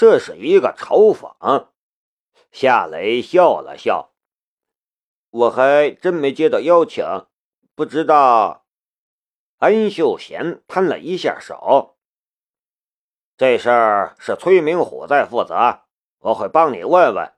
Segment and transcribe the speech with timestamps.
[0.00, 1.66] 这是一个嘲讽。
[2.50, 4.14] 夏雷笑了笑
[5.28, 7.04] ：“我还真没接到邀请，
[7.74, 8.64] 不知道。”
[9.60, 11.98] 安秀贤摊了一下手
[13.36, 15.80] ：“这事儿是崔明虎在负责，
[16.20, 17.34] 我会帮你问问。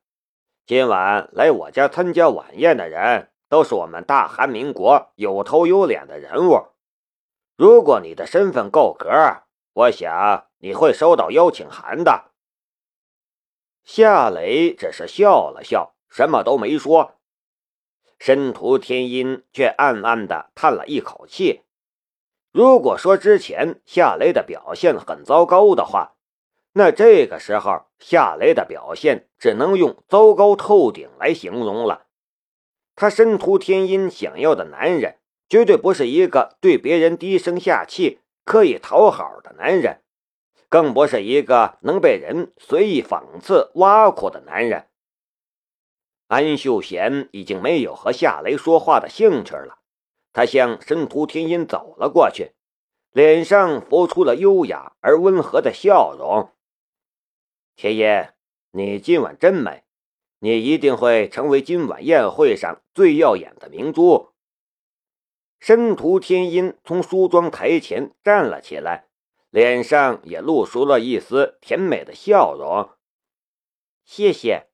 [0.65, 6.69] 今晚来我家参加晚宴的人，都是我们大韩民国有头有脸的人物。
[7.57, 9.09] 如果你的身份够格，
[9.73, 12.27] 我想你会收到邀请函的。”
[13.85, 17.17] 夏雷只是笑了笑，什么都没说。
[18.19, 21.63] 申屠天音却暗暗的叹了一口气。
[22.53, 26.15] 如果说之前夏雷的表现很糟糕的话，
[26.75, 32.07] 那这个时候夏雷的表现只能用糟糕透顶来形容了。
[32.95, 35.19] 他申屠天音想要的男人，
[35.49, 40.02] 绝对不是一个对别人低声下气、刻意讨好的男人。
[40.73, 44.87] 更不是一个能被人随意讽刺挖苦的男人。
[46.29, 49.81] 安秀贤已经没有和夏雷说话的兴趣了，
[50.33, 52.53] 他向申屠天音走了过去，
[53.11, 56.49] 脸上浮出了优雅而温和的笑容。
[57.77, 58.29] 天音，
[58.71, 59.83] 你今晚真美，
[60.39, 64.31] 你一定会成为今晚宴会上最耀眼的明珠。
[65.61, 69.09] 申屠天音从梳妆台前站了起来。
[69.53, 72.89] 脸上也露出了一丝甜美的笑容。
[74.03, 74.71] 谢谢。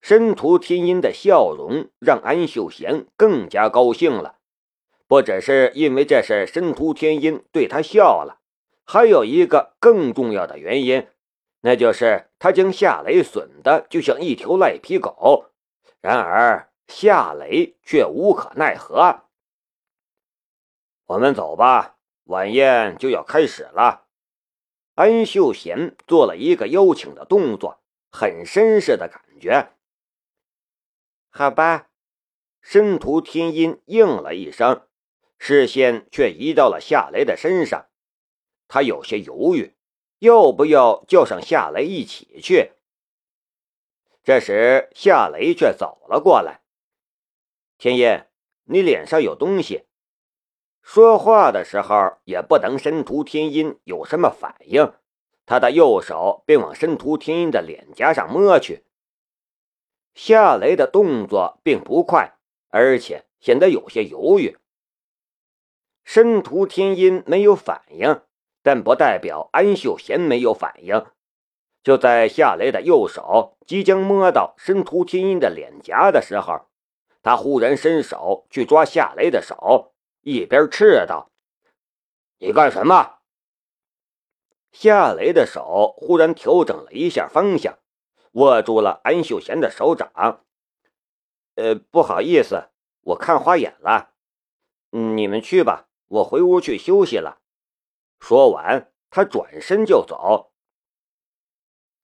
[0.00, 4.38] 申屠天音的笑容让安秀贤更加高兴了，
[5.06, 8.40] 不只是因为这是申屠天音对他笑了，
[8.84, 11.06] 还有一个更重要的原因，
[11.60, 15.52] 那就是他将夏雷损的就像一条赖皮狗，
[16.00, 19.26] 然而夏雷却无可奈何。
[21.06, 21.99] 我们走吧。
[22.30, 24.06] 晚宴就要开始了，
[24.94, 29.72] 安秀贤做了一个邀请的动作，很绅士的感觉。
[31.30, 31.90] 好吧，
[32.60, 34.86] 申屠天音应了一声，
[35.38, 37.88] 视线却移到了夏雷的身上。
[38.68, 39.74] 他有些犹豫，
[40.20, 42.74] 要不要叫上夏雷一起去？
[44.22, 46.60] 这时，夏雷却走了过来。
[47.76, 48.22] 天音，
[48.66, 49.88] 你脸上有东西。
[50.92, 54.92] 说话的时候也不等申屠天音有什么反应，
[55.46, 58.82] 他的右手便往申屠天音的脸颊上摸去。
[60.14, 62.32] 夏雷的动作并不快，
[62.70, 64.58] 而且显得有些犹豫。
[66.02, 68.22] 申屠天音没有反应，
[68.60, 71.06] 但不代表安秀贤没有反应。
[71.84, 76.62] 就在夏雷的右手即将摸到申屠天音的脸颊的时候，
[77.22, 79.89] 他忽然伸手去抓夏雷的手。
[80.22, 81.30] 一边斥道
[82.38, 83.18] ：“你干什么？”
[84.72, 87.78] 夏雷的手忽然调整了一下方向，
[88.32, 90.44] 握住了安秀贤的手掌。
[91.56, 92.68] “呃，不好意思，
[93.02, 94.14] 我看花眼了。
[94.90, 97.40] 你们去吧，我回屋去休息了。”
[98.20, 100.52] 说完，他转身就走。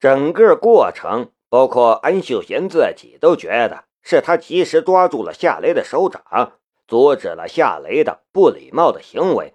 [0.00, 6.59] 整个过程，包括安秀贤自己都觉得是他及时抓住了夏雷的手掌。
[6.86, 9.54] 阻止了夏雷的不礼貌的行为，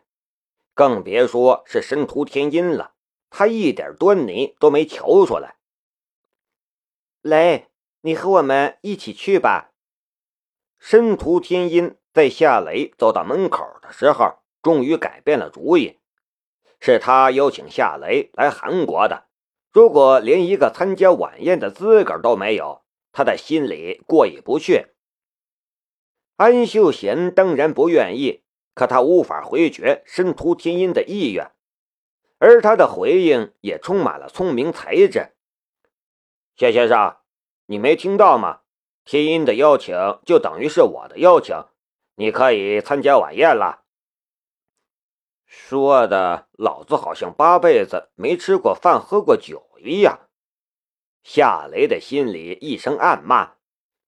[0.74, 2.94] 更别说是申屠天音了。
[3.30, 5.56] 他一点端倪都没瞧出来。
[7.22, 7.68] 雷，
[8.02, 9.72] 你和我们一起去吧。
[10.78, 16.00] 申屠天音在夏雷走到门口的时候，终于改变了主意。
[16.80, 19.28] 是他邀请夏雷来韩国的，
[19.72, 24.88] 如果连一个参加晚宴的资格都没有，他的心里过意不去。
[26.42, 28.42] 安秀贤当然不愿意，
[28.74, 31.52] 可他无法回绝申屠天音的意愿，
[32.40, 35.36] 而他的回应也充满了聪明才智。
[36.56, 37.18] 谢先生，
[37.68, 38.62] 你没听到吗？
[39.06, 41.56] 天音的邀请就等于是我的邀请，
[42.16, 43.84] 你可以参加晚宴了。
[45.46, 50.22] 说的，老子好像八辈子没吃过饭、喝过酒一样。
[51.22, 53.58] 夏雷的心里一声暗骂，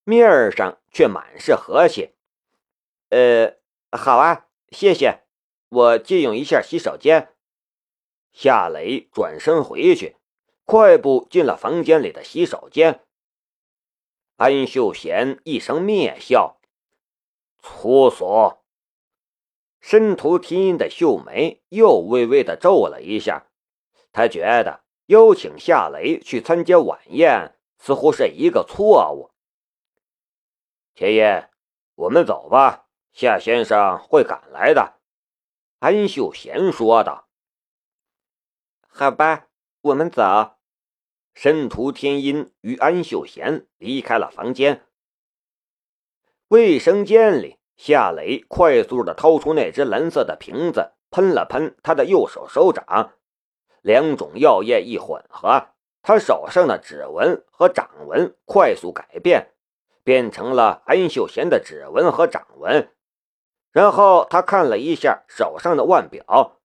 [0.03, 2.12] 面上却满是和谐。
[3.13, 3.59] 呃，
[3.91, 5.21] 好啊，谢谢。
[5.69, 7.35] 我借用一下洗手间。
[8.31, 10.17] 夏雷转身回去，
[10.65, 13.05] 快步进了房间里的洗手间。
[14.37, 16.59] 安秀贤一声蔑笑
[17.61, 18.57] ：“粗俗！”
[19.79, 23.45] 申屠天音的秀眉又微微的皱了一下，
[24.11, 29.29] 他觉得邀请夏雷去参加晚宴似乎是一个错误。
[30.95, 31.47] 天音，
[31.93, 32.82] 我们走吧。
[33.13, 34.95] 夏先生会赶来的，
[35.77, 37.27] 安秀贤说道。
[38.89, 39.49] “好吧，
[39.81, 40.55] 我们走。”
[41.35, 44.87] 申屠天音与安秀贤离开了房间。
[46.47, 53.13] 卫生间里，夏雷快速的掏出那只蓝色的瓶子，喷了喷他的右手手掌，
[53.83, 55.67] 两种药液一混合，
[56.01, 59.53] 他手上的指纹和掌纹快速改变，
[60.03, 62.89] 变成了安秀贤的指纹和掌纹。
[63.73, 66.61] 然后他看了一下手上的腕表，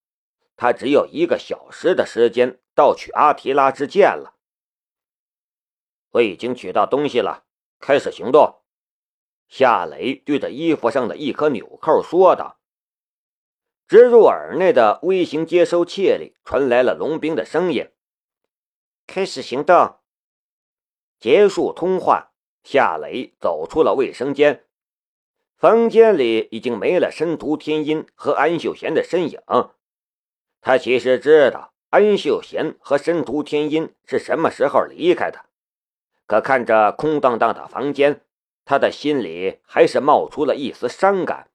[0.56, 4.34] 他只有一个小时的时间盗取阿提拉之剑了。
[6.10, 7.44] 我已经取到东西了，
[7.80, 8.60] 开始行动。
[9.48, 12.60] 夏雷对着衣服上的一颗纽扣说道。
[13.86, 17.90] 植入耳内的微型接收器里传来了龙兵的声音
[19.08, 19.96] ：“开始行动。”
[21.18, 22.32] 结束通话，
[22.62, 24.67] 夏雷走出了卫生间。
[25.58, 29.40] 房间里已经没了申屠天音和安秀贤的身影。
[30.60, 35.46] 他其实知道安秀贤和申屠天音是什么时候离开的，
[36.26, 38.20] 可看着空荡荡的房间，
[38.64, 41.50] 他的心里还是冒出了一丝伤感。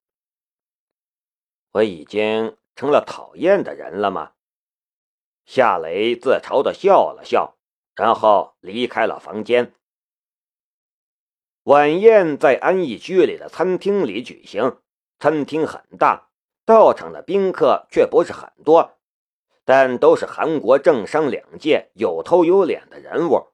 [1.72, 4.34] 我已经成了讨厌的人了吗？
[5.46, 7.56] 夏雷自嘲的笑了笑，
[7.96, 9.74] 然后离开了房间。
[11.64, 14.80] 晚宴在安逸居里的餐厅里举行，
[15.18, 16.28] 餐厅很大，
[16.66, 18.98] 到场的宾客却不是很多，
[19.64, 23.48] 但都是韩国政商两界有头有脸的人物。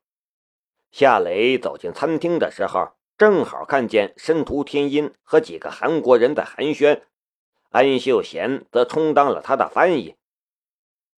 [0.91, 7.01] 夏雷走进餐厅的时候，正好看见申屠天音和几个韩国人在寒暄，
[7.69, 10.15] 安秀贤则充当了他的翻译，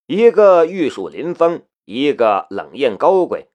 [0.08, 3.48] 一个玉树临风，一个冷艳高贵，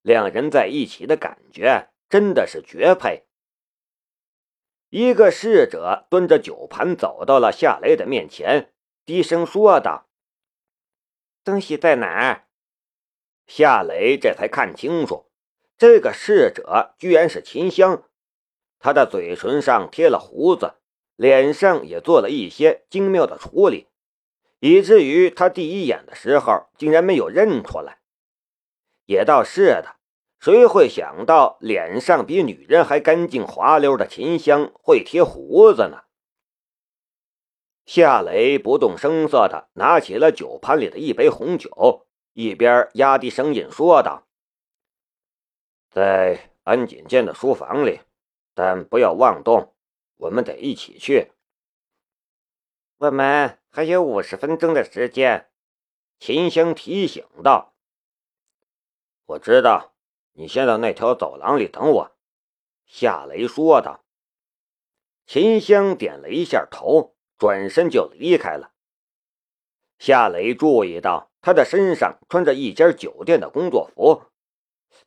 [0.00, 1.88] 两人在一起的感觉。
[2.08, 3.24] 真的是绝配！
[4.90, 8.72] 一个侍者端着酒盘走到了夏雷的面前，
[9.04, 10.06] 低声说道
[11.42, 12.46] ：“东西在哪儿？”
[13.48, 15.30] 夏雷这才看清楚，
[15.76, 18.08] 这个侍者居然是秦香。
[18.78, 20.74] 他的嘴唇上贴了胡子，
[21.16, 23.88] 脸上也做了一些精妙的处理，
[24.60, 27.98] 以至于他第一眼的时候竟然没有认出来。
[29.06, 29.96] 也倒是的。
[30.44, 36.02] 谁会想到脸上比女人还干净滑溜的秦香会贴胡子呢？
[37.86, 44.26] 夏雷不动声色地拿起了酒盘里的一杯红酒，一边压低声音说道
[45.88, 48.00] ：“在安锦剑的书房里，
[48.52, 49.74] 但不要妄动，
[50.16, 51.32] 我们得一起去。
[52.98, 55.48] 我们还有五十分钟的时间。”
[56.20, 57.74] 秦香提醒道。
[59.24, 59.92] “我知道。”
[60.36, 62.16] 你先到那条走廊里等我，
[62.86, 64.04] 夏雷说道。
[65.26, 68.72] 秦香点了一下头，转身就离开了。
[69.98, 74.24] 夏雷注意到他的身上穿着一家酒店的工作服，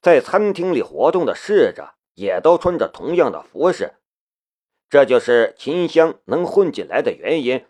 [0.01, 3.95] 在餐厅里活动的侍者也都穿着同样的服饰，
[4.89, 7.65] 这就是秦香能混进来的原因。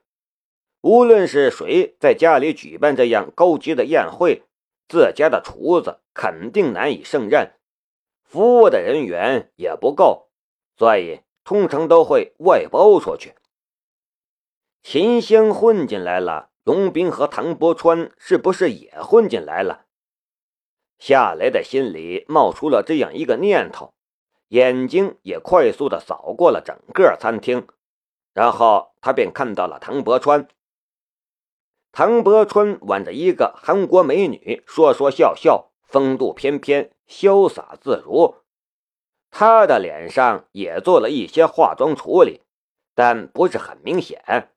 [0.81, 4.43] 无论是谁在家里举办这样高级的宴会。
[4.87, 7.53] 自家的厨子肯定难以胜任，
[8.23, 10.29] 服务的人员也不够，
[10.77, 13.35] 所以通常都会外包出去。
[14.83, 19.85] 秦香混进来了，龙斌和唐伯川是不是也混进来了？
[20.97, 23.93] 夏雷的心里冒出了这样一个念头，
[24.47, 27.67] 眼睛也快速的扫过了整个餐厅，
[28.33, 30.47] 然后他便看到了唐伯川。
[31.91, 38.35] 唐伯川挽着一个韩国美女，说说笑笑，风度翩翩，潇洒自如。
[39.31, 42.41] 他的脸上也做了一些化妆处理，
[42.93, 44.51] 但不是很明显。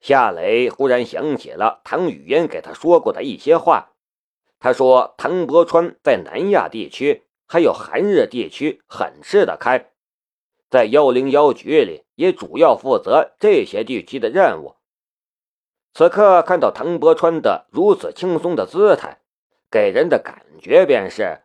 [0.00, 3.92] 夏雷忽然想起了唐语嫣给他说过的一些话。
[4.58, 9.92] 他说，唐伯川在南亚地区还有韩日地区很吃得开，
[10.68, 14.76] 在幺零幺局里也主要负责这些地区的任务。
[15.94, 19.20] 此刻看到唐伯川的如此轻松的姿态，
[19.70, 21.42] 给人的感觉便是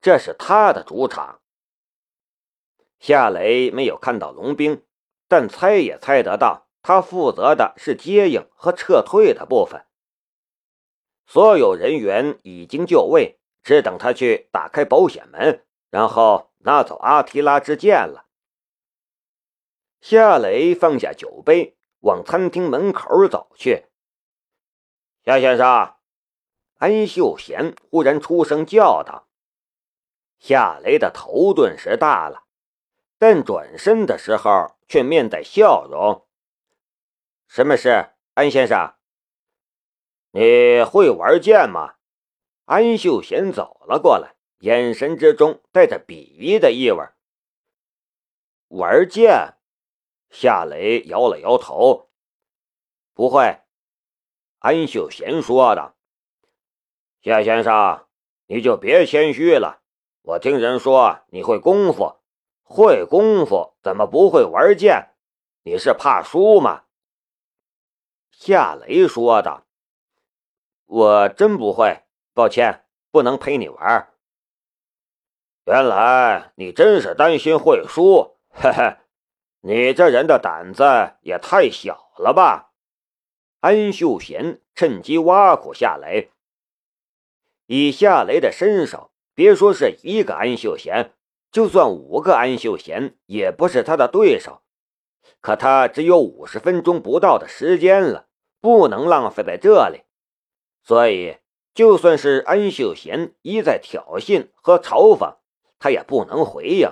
[0.00, 1.40] 这是他的主场。
[2.98, 4.82] 夏雷没有看到龙兵，
[5.28, 9.84] 但猜也猜得到，他负责的是接应和撤退的部分。
[11.24, 18.26] 所有人员已经就位，只等他去打开保险门，然后拿走阿提拉之剑了。
[20.00, 21.75] 夏雷放下酒杯。
[22.06, 23.86] 往餐厅门口走去，
[25.24, 25.96] 夏先生，
[26.76, 29.28] 安秀贤忽然出声叫道
[30.38, 32.44] ：“夏雷的头顿时大了，
[33.18, 36.28] 但转身的时候却面带笑容。
[37.48, 38.94] 什么事，安先生？
[40.30, 41.96] 你会玩剑吗？”
[42.66, 47.04] 安秀贤走了过来，眼神之中带着鄙夷的意味。
[48.68, 49.55] 玩剑？
[50.30, 52.10] 夏雷摇了摇头，
[53.14, 53.60] 不会。
[54.58, 55.94] 安秀贤说道
[57.22, 58.06] ：“夏先生，
[58.46, 59.82] 你就别谦虚了。
[60.22, 62.16] 我听人说你会功夫，
[62.62, 65.14] 会功夫怎么不会玩剑？
[65.62, 66.84] 你是怕输吗？”
[68.32, 69.66] 夏雷说道
[70.86, 72.02] ：“我真不会，
[72.34, 74.12] 抱歉，不能陪你玩。”
[75.64, 78.96] 原来你真是担心会输，嘿嘿，
[79.68, 80.84] 你这人的胆子
[81.22, 82.70] 也太小了吧！
[83.58, 86.30] 安秀贤趁机挖苦夏雷。
[87.66, 91.14] 以夏雷的身手，别说是一个安秀贤，
[91.50, 94.62] 就算五个安秀贤，也不是他的对手。
[95.40, 98.28] 可他只有五十分钟不到的时间了，
[98.60, 100.02] 不能浪费在这里。
[100.84, 101.38] 所以，
[101.74, 105.38] 就算是安秀贤一再挑衅和嘲讽，
[105.80, 106.88] 他也不能回应。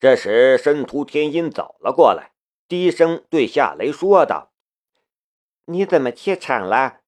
[0.00, 2.32] 这时，申屠天音走了过来，
[2.66, 4.50] 低声对夏雷说道
[5.66, 7.00] ：“你怎么怯场了？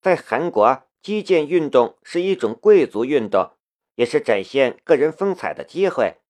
[0.00, 3.50] 在韩国，击剑运动是一种贵族运动，
[3.96, 6.22] 也是展现个人风采的机会。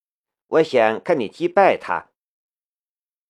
[0.48, 2.08] 我想看你击败他。”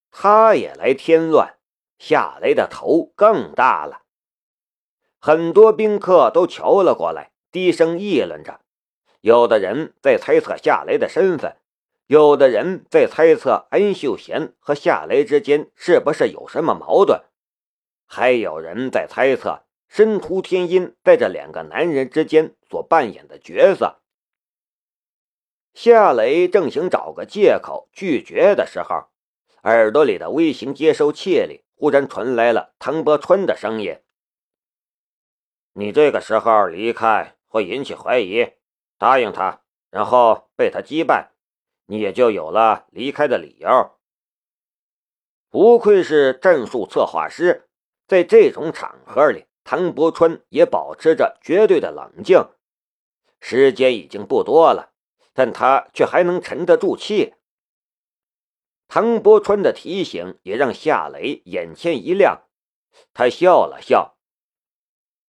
[0.09, 1.59] 他也来添乱，
[1.99, 4.01] 夏雷的头更大了。
[5.19, 8.61] 很多宾客都瞧了过来，低声议论着，
[9.21, 11.57] 有的人在猜测夏雷的身份。
[12.09, 17.21] 有的人在猜测安秀贤和夏雷之间是不是有什么矛盾，
[18.07, 23.99] 还有人在猜测申屠天音在这两个男人之间所扮演的角色。
[25.75, 29.09] 夏雷正想找个借口拒绝的时候，
[29.61, 33.99] 耳朵里的微型接收器里忽然传来了唐伯川的声音
[35.73, 38.53] ：“你这个时候离开会引起怀疑，
[38.97, 39.61] 答应他，
[39.91, 41.33] 然后被他击败。”
[41.89, 43.67] 你也就有了离开的理由。
[45.49, 47.67] 不愧是战术策划师，
[48.07, 52.47] 在这种场合里，唐伯川也保持着绝对的冷静。
[53.41, 54.93] 时间已经不多了，
[55.33, 57.33] 但他却还能沉得住气。
[58.87, 62.43] 唐伯川的提醒也让夏雷眼前一亮，
[63.15, 64.15] 他笑了笑：“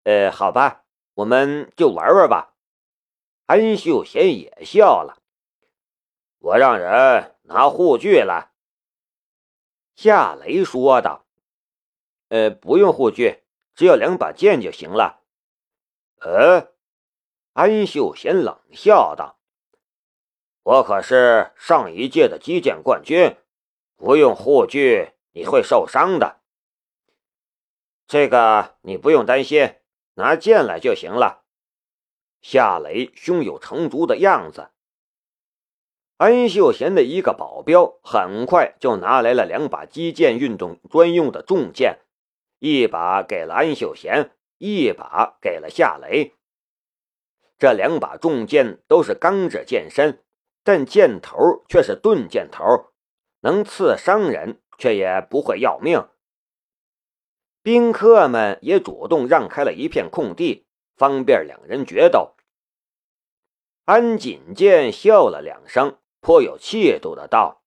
[0.04, 2.54] 呃，好吧，我们就玩玩吧。”
[3.46, 5.19] 安秀贤也笑了。
[6.40, 8.50] 我让人拿护具来。”
[9.96, 11.24] 夏雷说道。
[12.30, 13.42] “呃，不用护具，
[13.74, 15.22] 只要两把剑就行了。”
[16.20, 16.72] 呃，
[17.54, 19.38] 安秀贤冷笑道
[20.62, 23.36] ：“我可是上一届的击剑冠军，
[23.96, 26.40] 不用护具你会受伤的。
[28.06, 29.74] 这个你不用担心，
[30.14, 31.44] 拿剑来就行了。”
[32.42, 34.70] 夏雷胸有成竹的样子。
[36.20, 42.00] 安秀贤的一个保镖很快就拿来了两把击剑运动专用的重剑，
[42.58, 46.34] 一把给了安秀贤，一把给了夏雷。
[47.58, 50.22] 这两把重剑都是钢制剑身，
[50.62, 52.92] 但剑头却是钝剑头，
[53.40, 56.06] 能刺伤人，却也不会要命。
[57.62, 60.66] 宾客们也主动让开了一片空地，
[60.98, 62.34] 方便两人决斗。
[63.86, 65.96] 安锦剑笑了两声。
[66.20, 67.62] 颇有气度的道：“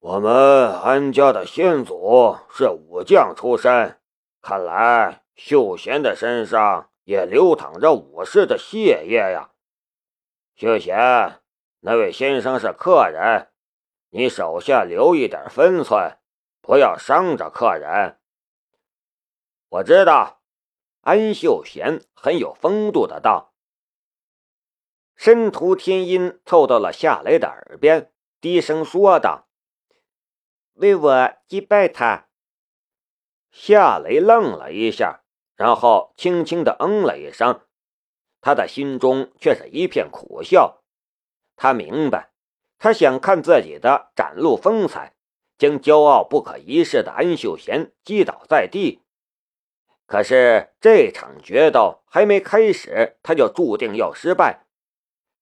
[0.00, 4.00] 我们安家的先祖是武将出身，
[4.42, 9.52] 看来秀贤的身上也流淌着武士的血液呀。
[10.56, 11.40] 秀贤，
[11.80, 13.52] 那位先生是客人，
[14.10, 16.18] 你手下留一点分寸，
[16.60, 18.18] 不要伤着客人。”
[19.70, 20.40] 我知道，
[21.00, 23.53] 安秀贤很有风度的道。
[25.16, 29.48] 申屠天音凑到了夏雷的耳边，低声说道
[30.74, 32.26] ：“为我击败他。”
[33.50, 35.20] 夏雷愣了一下，
[35.54, 37.60] 然后轻轻的嗯了一声，
[38.40, 40.82] 他的心中却是一片苦笑。
[41.56, 42.32] 他明白，
[42.78, 45.14] 他想看自己的展露风采，
[45.56, 49.02] 将骄傲不可一世的安秀贤击倒在地。
[50.06, 54.63] 可是这场决斗还没开始，他就注定要失败。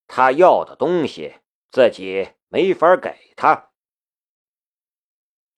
[0.06, 1.36] 他要的东西，
[1.70, 3.70] 自己没法给他。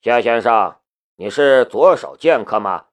[0.01, 0.79] 夏先生，
[1.15, 2.87] 你是左手剑客吗？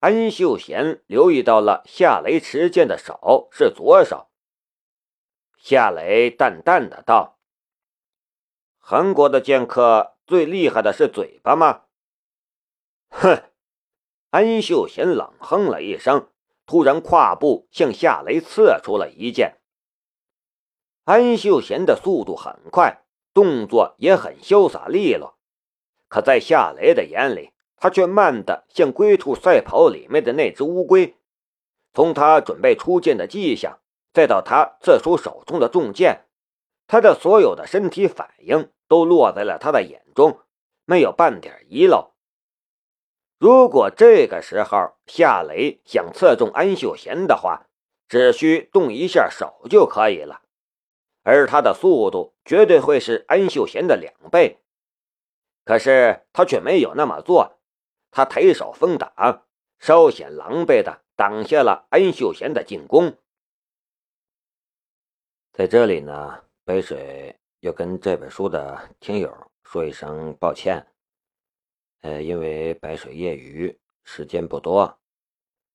[0.00, 4.30] 安秀贤留意到了夏雷持剑的手是左手。
[5.58, 7.38] 夏雷淡淡的道
[8.80, 11.84] ：“韩国的剑客最厉害的是嘴巴吗？”
[13.12, 13.44] 哼！
[14.30, 16.30] 安秀贤冷哼了一声，
[16.64, 19.59] 突然跨步向夏雷刺出了一剑。
[21.04, 23.02] 安秀贤的速度很快，
[23.32, 25.36] 动作也很潇洒利落，
[26.08, 31.16] 可在夏雷的眼里，他却慢得像龟兔赛跑里面的那只乌龟。
[31.92, 33.80] 从他准备出剑的迹象，
[34.12, 36.26] 再到他刺出手中的重剑，
[36.86, 40.38] 他的所有的身体反应都落在了他的眼中，
[40.84, 42.12] 没有半点遗漏。
[43.38, 47.66] 如果这个时候夏雷想刺中安秀贤的话，
[48.06, 50.42] 只需动一下手就可以了。
[51.22, 54.58] 而他的速度绝对会是安秀贤的两倍，
[55.64, 57.58] 可是他却没有那么做。
[58.10, 59.46] 他抬手封挡，
[59.78, 63.16] 稍显狼狈的挡下了安秀贤的进攻。
[65.52, 70.86] 在这里呢，白水要跟这本书的听友说一声抱歉。
[72.00, 74.98] 呃，因为白水业余时间不多，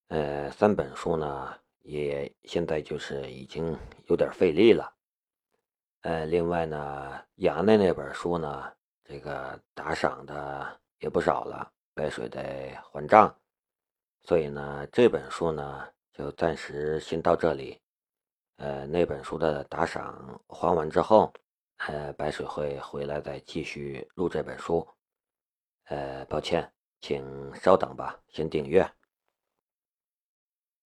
[0.08, 4.95] 呃，三本书呢也现在就是已经有点费力了。
[6.06, 8.72] 呃，另外呢，衙内那本书呢，
[9.04, 13.36] 这个打赏的也不少了，白水得还账，
[14.22, 15.84] 所以呢，这本书呢
[16.14, 17.82] 就暂时先到这里。
[18.58, 21.34] 呃，那本书的打赏还完之后，
[21.78, 24.88] 呃，白水会回来再继续录这本书。
[25.86, 26.72] 呃，抱歉，
[27.02, 28.88] 请稍等吧，先订阅。